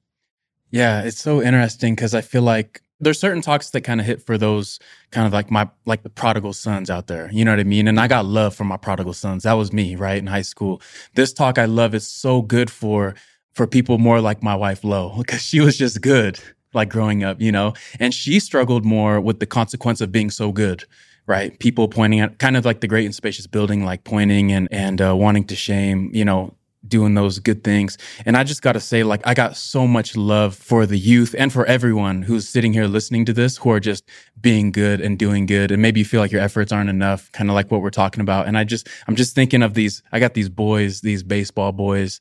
Yeah, 0.72 1.01
it's 1.01 1.19
so 1.19 1.41
interesting 1.41 1.96
because 1.96 2.13
I 2.13 2.22
feel 2.22 2.43
like 2.43 2.81
there's 3.00 3.20
certain 3.20 3.41
talks 3.41 3.70
that 3.70 3.82
kind 3.82 4.00
of 4.00 4.06
hit 4.06 4.22
for 4.22 4.38
those 4.38 4.79
kind 5.12 5.25
of 5.25 5.34
like 5.34 5.50
my 5.50 5.70
like 5.86 6.03
the 6.03 6.10
prodigal 6.10 6.53
sons 6.53 6.89
out 6.89 7.08
there. 7.08 7.29
You 7.32 7.46
know 7.46 7.51
what 7.51 7.60
I 7.60 7.63
mean? 7.63 7.88
And 7.88 8.00
I 8.00 8.08
got 8.08 8.25
love 8.25 8.56
for 8.56 8.65
my 8.65 8.77
prodigal 8.77 9.13
sons. 9.13 9.44
That 9.44 9.53
was 9.53 9.72
me, 9.72 9.96
right 9.96 10.18
in 10.18 10.27
high 10.27 10.41
school. 10.41 10.82
This 11.15 11.34
talk 11.34 11.58
I 11.58 11.65
love 11.65 11.96
is 11.96 12.08
so 12.08 12.41
good 12.41 12.70
for 12.70 13.15
for 13.53 13.68
people 13.68 13.98
more 13.98 14.22
like 14.22 14.44
my 14.44 14.56
wife 14.56 14.84
Lo 14.84 15.15
because 15.18 15.41
she 15.41 15.60
was 15.60 15.77
just 15.77 16.01
good 16.01 16.39
like 16.74 16.89
growing 16.89 17.24
up, 17.24 17.41
you 17.41 17.51
know, 17.51 17.74
and 18.00 18.13
she 18.13 18.39
struggled 18.39 18.86
more 18.86 19.20
with 19.20 19.39
the 19.39 19.48
consequence 19.48 20.01
of 20.01 20.12
being 20.12 20.29
so 20.29 20.51
good. 20.51 20.86
Right, 21.25 21.60
people 21.60 21.88
pointing 21.88 22.22
at 22.22 22.39
kind 22.39 22.58
of 22.58 22.65
like 22.65 22.82
the 22.82 22.88
great 22.88 23.06
and 23.06 23.13
spacious 23.13 23.46
building, 23.46 23.86
like 23.86 24.03
pointing 24.03 24.51
and 24.51 24.68
and 24.72 25.00
uh, 25.00 25.15
wanting 25.15 25.46
to 25.46 25.56
shame, 25.56 26.10
you 26.12 26.25
know, 26.25 26.56
doing 26.88 27.13
those 27.13 27.39
good 27.39 27.63
things. 27.63 27.98
And 28.25 28.38
I 28.38 28.43
just 28.43 28.62
got 28.62 28.74
to 28.74 28.79
say, 28.79 29.03
like, 29.03 29.21
I 29.25 29.33
got 29.33 29.57
so 29.57 29.86
much 29.86 30.15
love 30.15 30.55
for 30.55 30.86
the 30.86 30.98
youth 30.98 31.36
and 31.38 31.51
for 31.51 31.65
everyone 31.65 32.21
who's 32.21 32.48
sitting 32.48 32.71
here 32.74 32.86
listening 32.86 33.25
to 33.25 33.33
this 33.33 33.57
who 33.57 33.69
are 33.71 33.79
just 33.79 34.07
being 34.39 34.71
good 34.71 35.01
and 35.01 35.19
doing 35.19 35.45
good. 35.45 35.71
And 35.71 35.81
maybe 35.81 36.00
you 36.00 36.05
feel 36.05 36.21
like 36.21 36.31
your 36.31 36.41
efforts 36.41 36.71
aren't 36.71 36.89
enough, 36.89 37.31
kind 37.33 37.50
of 37.50 37.53
like 37.53 37.69
what 37.69 37.81
we're 37.81 37.89
talking 37.89 38.21
about. 38.21 38.48
And 38.48 38.57
I 38.57 38.63
just, 38.63 38.88
I'm 39.07 39.15
just 39.15 39.36
thinking 39.36 39.62
of 39.62 39.74
these, 39.74 40.01
I 40.12 40.19
got 40.19 40.33
these 40.33 40.50
boys, 40.50 41.01
these 41.01 41.24
baseball 41.24 41.71
boys. 41.71 42.19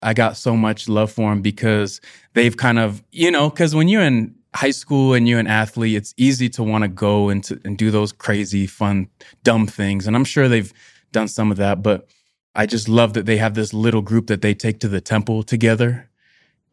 I 0.00 0.14
got 0.14 0.36
so 0.36 0.56
much 0.56 0.88
love 0.88 1.10
for 1.12 1.30
them 1.30 1.42
because 1.42 2.00
they've 2.34 2.56
kind 2.56 2.78
of, 2.78 3.02
you 3.10 3.30
know, 3.30 3.50
because 3.50 3.74
when 3.74 3.88
you're 3.88 4.02
in 4.02 4.34
high 4.54 4.70
school 4.70 5.14
and 5.14 5.28
you're 5.28 5.40
an 5.40 5.46
athlete, 5.46 5.96
it's 5.96 6.14
easy 6.16 6.48
to 6.50 6.62
want 6.62 6.82
to 6.82 6.88
go 6.88 7.28
into 7.28 7.60
and 7.64 7.76
do 7.76 7.90
those 7.90 8.12
crazy, 8.12 8.66
fun, 8.66 9.08
dumb 9.42 9.66
things. 9.66 10.06
And 10.06 10.16
I'm 10.16 10.24
sure 10.24 10.48
they've 10.48 10.72
done 11.12 11.28
some 11.28 11.50
of 11.50 11.56
that, 11.58 11.82
but 11.82 12.08
I 12.58 12.66
just 12.66 12.88
love 12.88 13.12
that 13.12 13.24
they 13.24 13.36
have 13.36 13.54
this 13.54 13.72
little 13.72 14.02
group 14.02 14.26
that 14.26 14.42
they 14.42 14.52
take 14.52 14.80
to 14.80 14.88
the 14.88 15.00
temple 15.00 15.44
together 15.44 16.10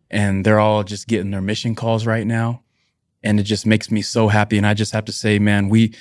and 0.10 0.44
they're 0.44 0.60
all 0.60 0.84
just 0.84 1.08
getting 1.08 1.30
their 1.30 1.44
mission 1.44 1.76
calls 1.76 2.08
right 2.08 2.26
now. 2.26 2.64
And 3.22 3.40
it 3.40 3.44
just 3.44 3.68
makes 3.68 3.92
me 3.92 4.02
so 4.02 4.28
happy. 4.28 4.58
And 4.58 4.66
I 4.66 4.74
just 4.74 4.94
have 4.94 5.06
to 5.06 5.12
say, 5.12 5.38
man, 5.38 5.70
we, 5.70 5.94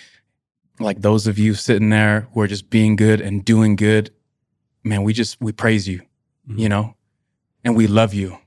like 0.81 1.03
those 1.03 1.27
of 1.27 1.39
you 1.39 1.53
sitting 1.53 1.91
there 1.91 2.29
who 2.33 2.41
are 2.41 2.47
just 2.47 2.71
being 2.71 2.97
good 2.97 3.21
and 3.21 3.45
doing 3.45 3.77
good, 3.77 4.11
man, 4.85 5.03
we 5.03 5.13
just, 5.13 5.39
we 5.43 5.53
praise 5.53 5.87
you, 5.87 6.01
Mhm. 6.49 6.59
you 6.61 6.69
know, 6.71 6.97
and 7.63 7.77
we 7.77 7.87
love 7.87 8.15
you 8.15 8.39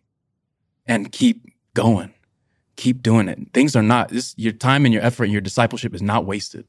and 0.88 1.12
keep 1.12 1.46
going, 1.75 2.15
keep 2.77 3.03
doing 3.03 3.27
it. 3.29 3.38
Things 3.53 3.75
are 3.75 3.84
not, 3.84 4.10
this, 4.10 4.34
your 4.38 4.53
time 4.53 4.86
and 4.86 4.94
your 4.94 5.03
effort 5.03 5.25
and 5.25 5.34
your 5.34 5.41
discipleship 5.41 5.94
is 5.94 6.01
not 6.01 6.25
wasted. 6.25 6.65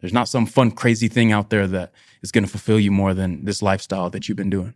There's 0.00 0.12
not 0.12 0.28
some 0.28 0.46
fun, 0.46 0.70
crazy 0.70 1.08
thing 1.08 1.32
out 1.32 1.50
there 1.50 1.66
that 1.66 1.92
is 2.22 2.32
going 2.32 2.44
to 2.44 2.50
fulfill 2.50 2.80
you 2.80 2.90
more 2.90 3.14
than 3.14 3.44
this 3.44 3.62
lifestyle 3.62 4.10
that 4.10 4.28
you've 4.28 4.36
been 4.36 4.50
doing. 4.50 4.74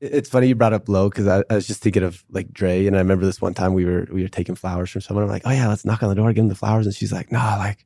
It's 0.00 0.28
funny 0.28 0.46
you 0.48 0.54
brought 0.54 0.72
up 0.72 0.88
Lo 0.88 1.08
because 1.08 1.26
I, 1.26 1.42
I, 1.50 1.56
was 1.56 1.66
just 1.66 1.82
thinking 1.82 2.04
of 2.04 2.24
like 2.30 2.52
Dre, 2.52 2.86
and 2.86 2.94
I 2.94 3.00
remember 3.00 3.24
this 3.24 3.40
one 3.40 3.54
time 3.54 3.74
we 3.74 3.84
were 3.84 4.06
we 4.12 4.22
were 4.22 4.28
taking 4.28 4.54
flowers 4.54 4.90
from 4.90 5.00
someone. 5.00 5.24
I'm 5.24 5.30
like, 5.30 5.42
oh 5.44 5.50
yeah, 5.50 5.66
let's 5.66 5.84
knock 5.84 6.04
on 6.04 6.08
the 6.08 6.14
door, 6.14 6.32
give 6.32 6.42
them 6.42 6.48
the 6.48 6.54
flowers, 6.54 6.86
and 6.86 6.94
she's 6.94 7.12
like, 7.12 7.32
nah, 7.32 7.56
like 7.56 7.84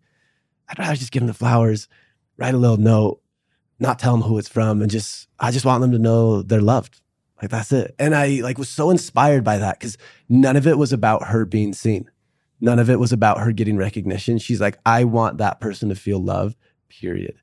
I'd 0.69 0.79
rather 0.79 0.95
just 0.95 1.11
give 1.11 1.21
them 1.21 1.29
the 1.29 1.35
flowers, 1.35 1.89
write 2.37 2.53
a 2.53 2.59
little 2.59 2.77
note, 2.77 3.23
not 3.79 3.99
tell 3.99 4.13
them 4.13 4.23
who 4.23 4.37
it's 4.37 4.49
from, 4.49 4.83
and 4.83 4.91
just 4.91 5.27
I 5.41 5.51
just 5.51 5.65
want 5.65 5.81
them 5.81 5.93
to 5.93 5.99
know 5.99 6.43
they're 6.43 6.61
loved. 6.61 7.01
Like 7.41 7.51
that's 7.51 7.73
it. 7.73 7.95
And 7.99 8.15
I 8.15 8.41
like 8.43 8.59
was 8.59 8.69
so 8.69 8.91
inspired 8.91 9.43
by 9.43 9.59
that 9.59 9.81
because 9.81 9.97
none 10.29 10.57
of 10.57 10.67
it 10.67 10.79
was 10.79 10.93
about 10.93 11.29
her 11.29 11.45
being 11.45 11.73
seen. 11.73 12.11
None 12.63 12.79
of 12.79 12.89
it 12.89 13.01
was 13.01 13.13
about 13.13 13.41
her 13.41 13.51
getting 13.51 13.77
recognition. 13.77 14.39
She's 14.39 14.61
like, 14.61 14.79
I 14.87 15.03
want 15.03 15.39
that 15.39 15.61
person 15.61 15.89
to 15.89 15.97
feel 15.97 16.23
love, 16.23 16.57
period. 16.89 17.35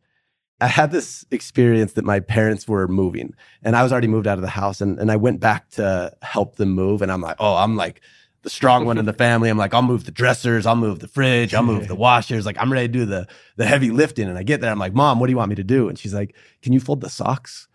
I 0.62 0.68
had 0.68 0.92
this 0.92 1.26
experience 1.30 1.94
that 1.94 2.06
my 2.06 2.22
parents 2.22 2.70
were 2.70 2.88
moving 2.88 3.34
and 3.62 3.76
I 3.76 3.84
was 3.84 3.92
already 3.92 4.08
moved 4.08 4.28
out 4.28 4.38
of 4.38 4.42
the 4.42 4.50
house 4.50 4.80
and, 4.80 4.98
and 4.98 5.12
I 5.12 5.18
went 5.18 5.42
back 5.42 5.70
to 5.72 6.14
help 6.22 6.56
them 6.56 6.70
move. 6.70 7.02
And 7.02 7.12
I'm 7.12 7.20
like, 7.20 7.36
oh, 7.40 7.58
I'm 7.58 7.76
like 7.76 8.00
the 8.44 8.50
strong 8.50 8.86
one 8.86 8.98
in 8.98 9.04
the 9.04 9.14
family. 9.14 9.50
I'm 9.50 9.58
like, 9.58 9.74
I'll 9.74 9.82
move 9.82 10.06
the 10.06 10.12
dressers, 10.12 10.66
I'll 10.66 10.78
move 10.78 11.00
the 11.00 11.10
fridge, 11.10 11.54
I'll 11.54 11.64
move 11.64 11.90
the 11.90 11.96
washers. 12.08 12.46
Like 12.46 12.58
I'm 12.58 12.72
ready 12.72 12.88
to 12.88 12.92
do 12.92 13.06
the 13.06 13.28
the 13.58 13.66
heavy 13.66 13.92
lifting. 13.92 14.30
And 14.30 14.38
I 14.38 14.44
get 14.44 14.62
there, 14.62 14.72
I'm 14.72 14.80
like, 14.80 14.94
Mom, 14.94 15.20
what 15.20 15.28
do 15.28 15.32
you 15.32 15.38
want 15.38 15.50
me 15.50 15.56
to 15.56 15.66
do? 15.66 15.90
And 15.90 16.00
she's 16.00 16.14
like, 16.14 16.34
Can 16.62 16.72
you 16.72 16.80
fold 16.80 17.02
the 17.02 17.10
socks? 17.10 17.68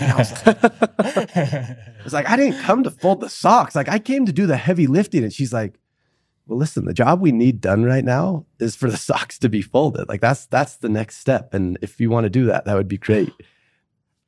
I 0.00 0.14
was, 0.16 0.46
like, 0.46 0.64
I 0.98 1.76
was 2.04 2.12
like, 2.12 2.28
I 2.28 2.36
didn't 2.36 2.60
come 2.62 2.84
to 2.84 2.90
fold 2.90 3.20
the 3.20 3.28
socks. 3.28 3.74
Like 3.74 3.88
I 3.88 3.98
came 3.98 4.26
to 4.26 4.32
do 4.32 4.46
the 4.46 4.56
heavy 4.56 4.86
lifting. 4.86 5.24
And 5.24 5.32
she's 5.32 5.52
like, 5.52 5.79
well, 6.50 6.58
listen, 6.58 6.84
the 6.84 6.92
job 6.92 7.20
we 7.20 7.30
need 7.30 7.60
done 7.60 7.84
right 7.84 8.04
now 8.04 8.44
is 8.58 8.74
for 8.74 8.90
the 8.90 8.96
socks 9.08 9.38
to 9.38 9.48
be 9.48 9.62
folded. 9.62 10.08
Like 10.08 10.20
that's 10.20 10.46
that's 10.46 10.76
the 10.76 10.88
next 10.88 11.18
step. 11.18 11.54
And 11.54 11.78
if 11.80 12.00
you 12.00 12.10
want 12.10 12.24
to 12.24 12.30
do 12.30 12.46
that, 12.46 12.64
that 12.64 12.74
would 12.74 12.88
be 12.88 12.98
great. 12.98 13.32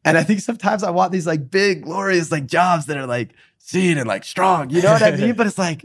And 0.04 0.16
I 0.16 0.22
think 0.22 0.40
sometimes 0.40 0.84
I 0.84 0.90
want 0.90 1.10
these 1.10 1.26
like 1.26 1.50
big, 1.50 1.82
glorious 1.82 2.30
like 2.30 2.46
jobs 2.46 2.86
that 2.86 2.96
are 2.96 3.06
like 3.06 3.32
seen 3.58 3.98
and 3.98 4.06
like 4.06 4.24
strong. 4.24 4.70
You 4.70 4.82
know 4.82 4.92
what 4.92 5.02
I 5.02 5.10
mean? 5.16 5.34
but 5.34 5.48
it's 5.48 5.58
like 5.58 5.84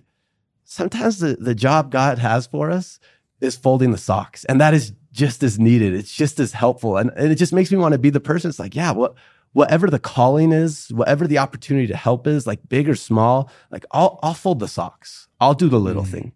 sometimes 0.64 1.20
the, 1.20 1.38
the 1.40 1.56
job 1.56 1.92
God 1.92 2.20
has 2.20 2.46
for 2.46 2.70
us 2.70 3.00
is 3.42 3.56
folding 3.56 3.92
the 3.92 3.98
socks. 3.98 4.46
And 4.46 4.62
that 4.62 4.76
is 4.76 4.94
just 5.12 5.42
as 5.42 5.58
needed. 5.58 5.96
It's 5.96 6.14
just 6.14 6.40
as 6.40 6.54
helpful. 6.54 6.98
And, 6.98 7.12
and 7.16 7.32
it 7.32 7.36
just 7.36 7.54
makes 7.54 7.72
me 7.72 7.80
want 7.80 7.94
to 7.94 8.00
be 8.00 8.12
the 8.12 8.20
person. 8.20 8.50
It's 8.50 8.60
like, 8.60 8.76
yeah, 8.76 8.92
what 8.92 9.16
whatever 9.58 9.90
the 9.90 9.98
calling 9.98 10.52
is, 10.52 10.90
whatever 10.90 11.26
the 11.26 11.40
opportunity 11.40 11.88
to 11.88 11.96
help 11.96 12.28
is, 12.28 12.46
like 12.46 12.60
big 12.70 12.88
or 12.88 12.94
small, 12.94 13.50
like 13.72 13.86
I'll 13.90 14.20
I'll 14.22 14.36
fold 14.36 14.60
the 14.60 14.68
socks. 14.68 15.28
I'll 15.42 15.56
do 15.56 15.68
the 15.68 15.80
little 15.80 16.04
mm. 16.04 16.12
thing. 16.12 16.34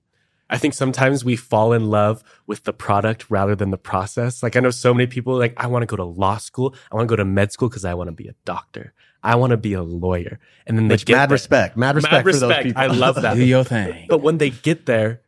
I 0.50 0.58
think 0.58 0.74
sometimes 0.74 1.24
we 1.24 1.36
fall 1.36 1.72
in 1.72 1.86
love 1.92 2.24
with 2.48 2.64
the 2.64 2.74
product 2.74 3.30
rather 3.30 3.56
than 3.56 3.70
the 3.70 3.78
process. 3.78 4.42
Like 4.42 4.56
I 4.56 4.60
know 4.60 4.72
so 4.72 4.92
many 4.92 5.06
people 5.06 5.38
like 5.38 5.54
I 5.56 5.68
want 5.68 5.84
to 5.84 5.86
go 5.86 5.98
to 5.98 6.04
law 6.04 6.38
school, 6.38 6.74
I 6.92 6.96
want 6.96 7.08
to 7.08 7.12
go 7.12 7.16
to 7.16 7.24
med 7.24 7.52
school 7.52 7.70
because 7.70 7.86
I 7.86 7.94
want 7.94 8.08
to 8.08 8.12
be 8.12 8.28
a 8.28 8.34
doctor. 8.44 8.92
I 9.22 9.36
want 9.36 9.52
to 9.52 9.58
be 9.58 9.74
a 9.74 9.84
lawyer. 9.84 10.40
And 10.66 10.76
then 10.76 10.88
they 10.88 10.96
Which, 10.96 11.06
get 11.06 11.14
mad 11.14 11.30
there. 11.30 11.36
respect, 11.36 11.78
mad 11.78 11.96
respect 11.96 12.14
mad 12.14 12.22
for 12.24 12.28
respect. 12.28 12.50
those 12.50 12.64
people. 12.64 12.82
I 12.82 12.88
love 12.88 13.16
that. 13.22 13.36
do 13.36 13.46
your 13.46 13.64
thing. 13.64 14.08
But 14.10 14.24
when 14.24 14.40
they 14.40 14.50
get 14.50 14.88
there, 14.88 15.22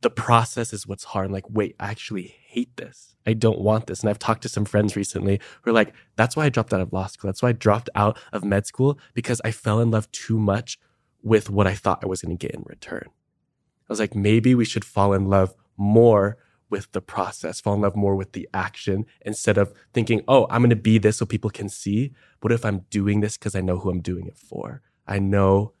the 0.00 0.10
process 0.10 0.72
is 0.72 0.88
what's 0.88 1.04
hard. 1.04 1.30
Like, 1.30 1.48
wait, 1.48 1.76
I 1.78 1.92
actually 1.92 2.34
hate 2.48 2.74
this. 2.78 3.14
I 3.26 3.34
don't 3.34 3.60
want 3.60 3.86
this. 3.86 4.00
And 4.00 4.08
I've 4.08 4.18
talked 4.18 4.40
to 4.42 4.48
some 4.48 4.64
friends 4.64 4.96
recently 4.96 5.38
who 5.60 5.70
are 5.70 5.74
like, 5.74 5.92
that's 6.16 6.34
why 6.34 6.46
I 6.46 6.48
dropped 6.48 6.72
out 6.72 6.80
of 6.80 6.94
law 6.94 7.06
school. 7.06 7.28
That's 7.28 7.42
why 7.42 7.50
I 7.50 7.52
dropped 7.52 7.90
out 7.94 8.18
of 8.32 8.42
med 8.42 8.66
school 8.66 8.98
because 9.12 9.42
I 9.44 9.50
fell 9.50 9.80
in 9.80 9.90
love 9.90 10.10
too 10.12 10.38
much 10.38 10.78
with 11.22 11.50
what 11.50 11.66
I 11.66 11.74
thought 11.74 12.02
I 12.02 12.06
was 12.06 12.22
going 12.22 12.36
to 12.36 12.46
get 12.46 12.54
in 12.54 12.64
return. 12.66 13.04
I 13.06 13.92
was 13.92 14.00
like, 14.00 14.14
maybe 14.14 14.54
we 14.54 14.64
should 14.64 14.84
fall 14.84 15.12
in 15.12 15.26
love 15.26 15.54
more 15.76 16.38
with 16.70 16.90
the 16.92 17.02
process, 17.02 17.60
fall 17.60 17.74
in 17.74 17.82
love 17.82 17.96
more 17.96 18.16
with 18.16 18.32
the 18.32 18.48
action 18.54 19.04
instead 19.20 19.58
of 19.58 19.74
thinking, 19.92 20.22
oh, 20.26 20.46
I'm 20.48 20.62
going 20.62 20.70
to 20.70 20.76
be 20.76 20.96
this 20.96 21.18
so 21.18 21.26
people 21.26 21.50
can 21.50 21.68
see. 21.68 22.12
What 22.40 22.52
if 22.52 22.64
I'm 22.64 22.86
doing 22.88 23.20
this 23.20 23.36
because 23.36 23.54
I 23.54 23.60
know 23.60 23.78
who 23.78 23.90
I'm 23.90 24.00
doing 24.00 24.26
it 24.26 24.38
for? 24.38 24.80
I 25.06 25.18
know 25.18 25.72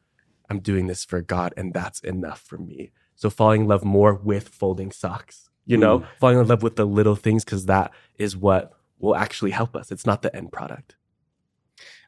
I'm 0.50 0.60
doing 0.60 0.86
this 0.86 1.04
for 1.04 1.22
God 1.22 1.54
and 1.56 1.72
that's 1.72 2.00
enough 2.00 2.40
for 2.40 2.58
me. 2.58 2.92
So 3.14 3.30
falling 3.30 3.62
in 3.62 3.68
love 3.68 3.84
more 3.84 4.14
with 4.14 4.48
folding 4.48 4.92
socks, 4.92 5.47
you 5.68 5.76
know, 5.76 6.00
mm. 6.00 6.06
falling 6.18 6.38
in 6.38 6.48
love 6.48 6.62
with 6.62 6.76
the 6.76 6.86
little 6.86 7.14
things 7.14 7.44
because 7.44 7.66
that 7.66 7.92
is 8.18 8.36
what 8.36 8.72
will 8.98 9.14
actually 9.14 9.50
help 9.50 9.76
us. 9.76 9.92
It's 9.92 10.06
not 10.06 10.22
the 10.22 10.34
end 10.34 10.50
product. 10.50 10.96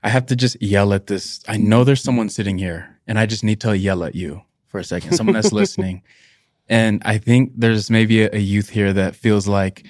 I 0.03 0.09
have 0.09 0.27
to 0.27 0.37
just 0.37 0.61
yell 0.63 0.95
at 0.95 1.07
this. 1.07 1.41
I 1.47 1.59
know 1.59 1.85
there's 1.85 2.03
someone 2.03 2.31
sitting 2.31 2.57
here 2.57 2.99
and 3.07 3.19
I 3.19 3.27
just 3.27 3.45
need 3.45 3.61
to 3.61 3.77
yell 3.77 4.03
at 4.03 4.15
you 4.15 4.43
for 4.67 4.81
a 4.81 4.85
second, 4.85 5.13
someone 5.13 5.35
that's 5.35 5.53
listening. 5.53 6.03
And 6.71 7.03
I 7.05 7.19
think 7.19 7.51
there's 7.57 7.91
maybe 7.91 8.23
a, 8.23 8.31
a, 8.33 8.39
youth 8.39 8.69
here 8.69 8.93
that 8.93 9.17
feels 9.17 9.49
like 9.49 9.85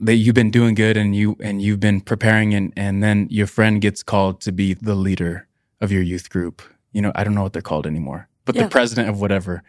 that 0.00 0.16
you've 0.16 0.34
been 0.34 0.50
doing 0.50 0.74
good 0.74 0.96
and 0.96 1.14
you 1.14 1.36
and 1.40 1.62
you've 1.62 1.78
been 1.78 2.00
preparing 2.00 2.52
and 2.52 2.72
and 2.76 3.00
then 3.00 3.28
your 3.30 3.46
friend 3.46 3.80
gets 3.80 4.02
called 4.02 4.40
to 4.40 4.50
be 4.50 4.74
the 4.74 4.96
leader 4.96 5.46
of 5.80 5.92
your 5.92 6.02
youth 6.02 6.28
group. 6.28 6.62
You 6.92 7.00
know, 7.00 7.12
I 7.14 7.22
don't 7.22 7.36
know 7.36 7.44
what 7.44 7.52
they're 7.52 7.62
called 7.62 7.86
anymore, 7.86 8.28
but 8.44 8.56
yeah. 8.56 8.64
the 8.64 8.68
president 8.68 9.08
of 9.08 9.20
whatever. 9.20 9.62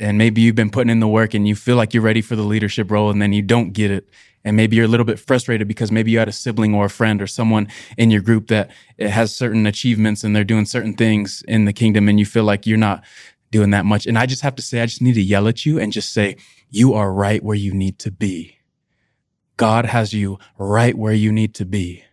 And 0.00 0.16
maybe 0.16 0.40
you've 0.40 0.54
been 0.54 0.70
putting 0.70 0.90
in 0.90 1.00
the 1.00 1.06
work 1.06 1.34
and 1.34 1.46
you 1.46 1.54
feel 1.54 1.76
like 1.76 1.92
you're 1.92 2.02
ready 2.02 2.22
for 2.22 2.34
the 2.34 2.42
leadership 2.42 2.90
role 2.90 3.10
and 3.10 3.20
then 3.20 3.34
you 3.34 3.42
don't 3.42 3.72
get 3.72 3.90
it. 3.90 4.08
And 4.42 4.56
maybe 4.56 4.74
you're 4.74 4.86
a 4.86 4.88
little 4.88 5.04
bit 5.04 5.18
frustrated 5.18 5.68
because 5.68 5.92
maybe 5.92 6.10
you 6.10 6.18
had 6.18 6.28
a 6.28 6.32
sibling 6.32 6.74
or 6.74 6.86
a 6.86 6.90
friend 6.90 7.20
or 7.20 7.26
someone 7.26 7.68
in 7.98 8.10
your 8.10 8.22
group 8.22 8.48
that 8.48 8.70
has 8.98 9.36
certain 9.36 9.66
achievements 9.66 10.24
and 10.24 10.34
they're 10.34 10.42
doing 10.42 10.64
certain 10.64 10.94
things 10.94 11.44
in 11.46 11.66
the 11.66 11.74
kingdom 11.74 12.08
and 12.08 12.18
you 12.18 12.24
feel 12.24 12.44
like 12.44 12.66
you're 12.66 12.78
not 12.78 13.04
doing 13.50 13.70
that 13.70 13.84
much. 13.84 14.06
And 14.06 14.18
I 14.18 14.24
just 14.24 14.40
have 14.40 14.54
to 14.54 14.62
say, 14.62 14.80
I 14.80 14.86
just 14.86 15.02
need 15.02 15.14
to 15.14 15.22
yell 15.22 15.46
at 15.46 15.66
you 15.66 15.78
and 15.78 15.92
just 15.92 16.14
say, 16.14 16.36
you 16.70 16.94
are 16.94 17.12
right 17.12 17.42
where 17.42 17.56
you 17.56 17.74
need 17.74 17.98
to 17.98 18.10
be. 18.10 18.56
God 19.58 19.84
has 19.84 20.14
you 20.14 20.38
right 20.56 20.96
where 20.96 21.12
you 21.12 21.30
need 21.30 21.54
to 21.56 21.66
be. 21.66 22.04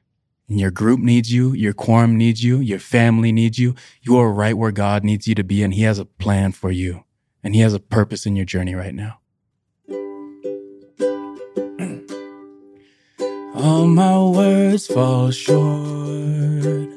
And 0.50 0.60
your 0.60 0.72
group 0.72 1.00
needs 1.00 1.32
you. 1.32 1.54
Your 1.54 1.74
quorum 1.74 2.18
needs 2.18 2.44
you. 2.44 2.60
Your 2.60 2.80
family 2.80 3.32
needs 3.32 3.58
you. 3.58 3.76
You 4.02 4.18
are 4.18 4.34
right 4.34 4.58
where 4.58 4.74
God 4.74 5.06
needs 5.06 5.30
you 5.30 5.36
to 5.36 5.44
be. 5.46 5.64
And 5.64 5.74
he 5.74 5.84
has 5.84 6.00
a 6.00 6.06
plan 6.06 6.52
for 6.52 6.72
you 6.72 7.06
and 7.44 7.56
he 7.56 7.62
has 7.62 7.74
a 7.74 7.80
purpose 7.80 8.26
in 8.26 8.36
your 8.36 8.46
journey 8.46 8.76
right 8.76 8.96
now. 8.96 9.20
All 13.56 13.88
my 13.88 14.24
words 14.24 14.88
fall 14.88 15.32
short. 15.32 16.90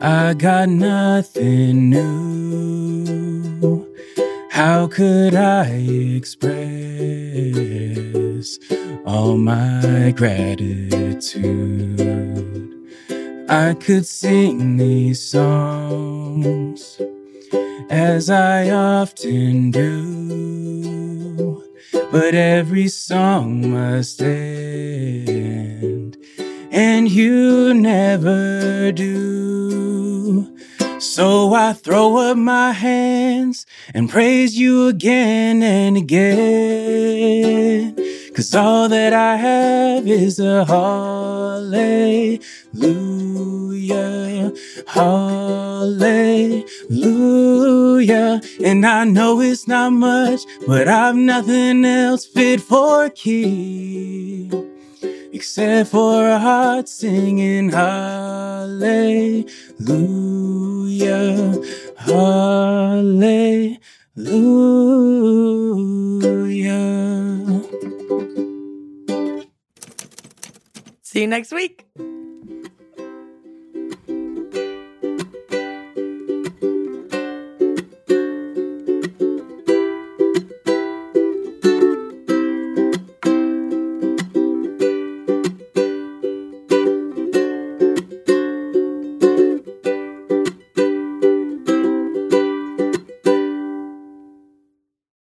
I 0.00 0.34
got 0.34 0.68
nothing 0.68 1.90
new. 1.90 3.94
How 4.50 4.86
could 4.86 5.34
I 5.34 5.66
express 5.66 6.58
all 9.04 9.36
my 9.36 10.12
gratitude? 10.16 12.00
I 13.48 13.74
could 13.74 14.06
sing 14.06 14.76
these 14.76 15.20
songs 15.20 17.00
as 17.90 18.28
I 18.30 18.70
often 18.70 19.70
do, 19.70 21.62
but 22.10 22.34
every 22.34 22.88
song 22.88 23.70
must 23.70 24.20
end, 24.22 26.16
and 26.70 27.10
you 27.10 27.72
never 27.74 28.92
do. 28.92 30.58
So 31.00 31.54
I 31.54 31.72
throw 31.74 32.16
up 32.16 32.36
my 32.36 32.72
hands 32.72 33.64
and 33.94 34.10
praise 34.10 34.58
you 34.58 34.88
again 34.88 35.62
and 35.62 35.96
again. 35.96 37.28
Cause 38.34 38.54
all 38.54 38.88
that 38.88 39.12
I 39.12 39.36
have 39.36 40.06
is 40.06 40.38
a 40.38 40.64
hallelujah, 40.64 42.38
hallelujah. 44.86 46.30
And 48.64 48.86
I 48.86 49.04
know 49.04 49.40
it's 49.40 49.66
not 49.66 49.92
much, 49.92 50.42
but 50.66 50.88
I've 50.88 51.16
nothing 51.16 51.84
else 51.84 52.24
fit 52.26 52.60
for 52.60 53.10
keep 53.10 54.54
except 55.38 55.90
for 55.90 56.28
a 56.28 56.38
heart 56.38 56.88
singing 56.88 57.70
hallelujah, 57.70 59.44
hallelujah. 61.96 63.78
See 71.02 71.20
you 71.22 71.26
next 71.26 71.52
week. 71.52 71.86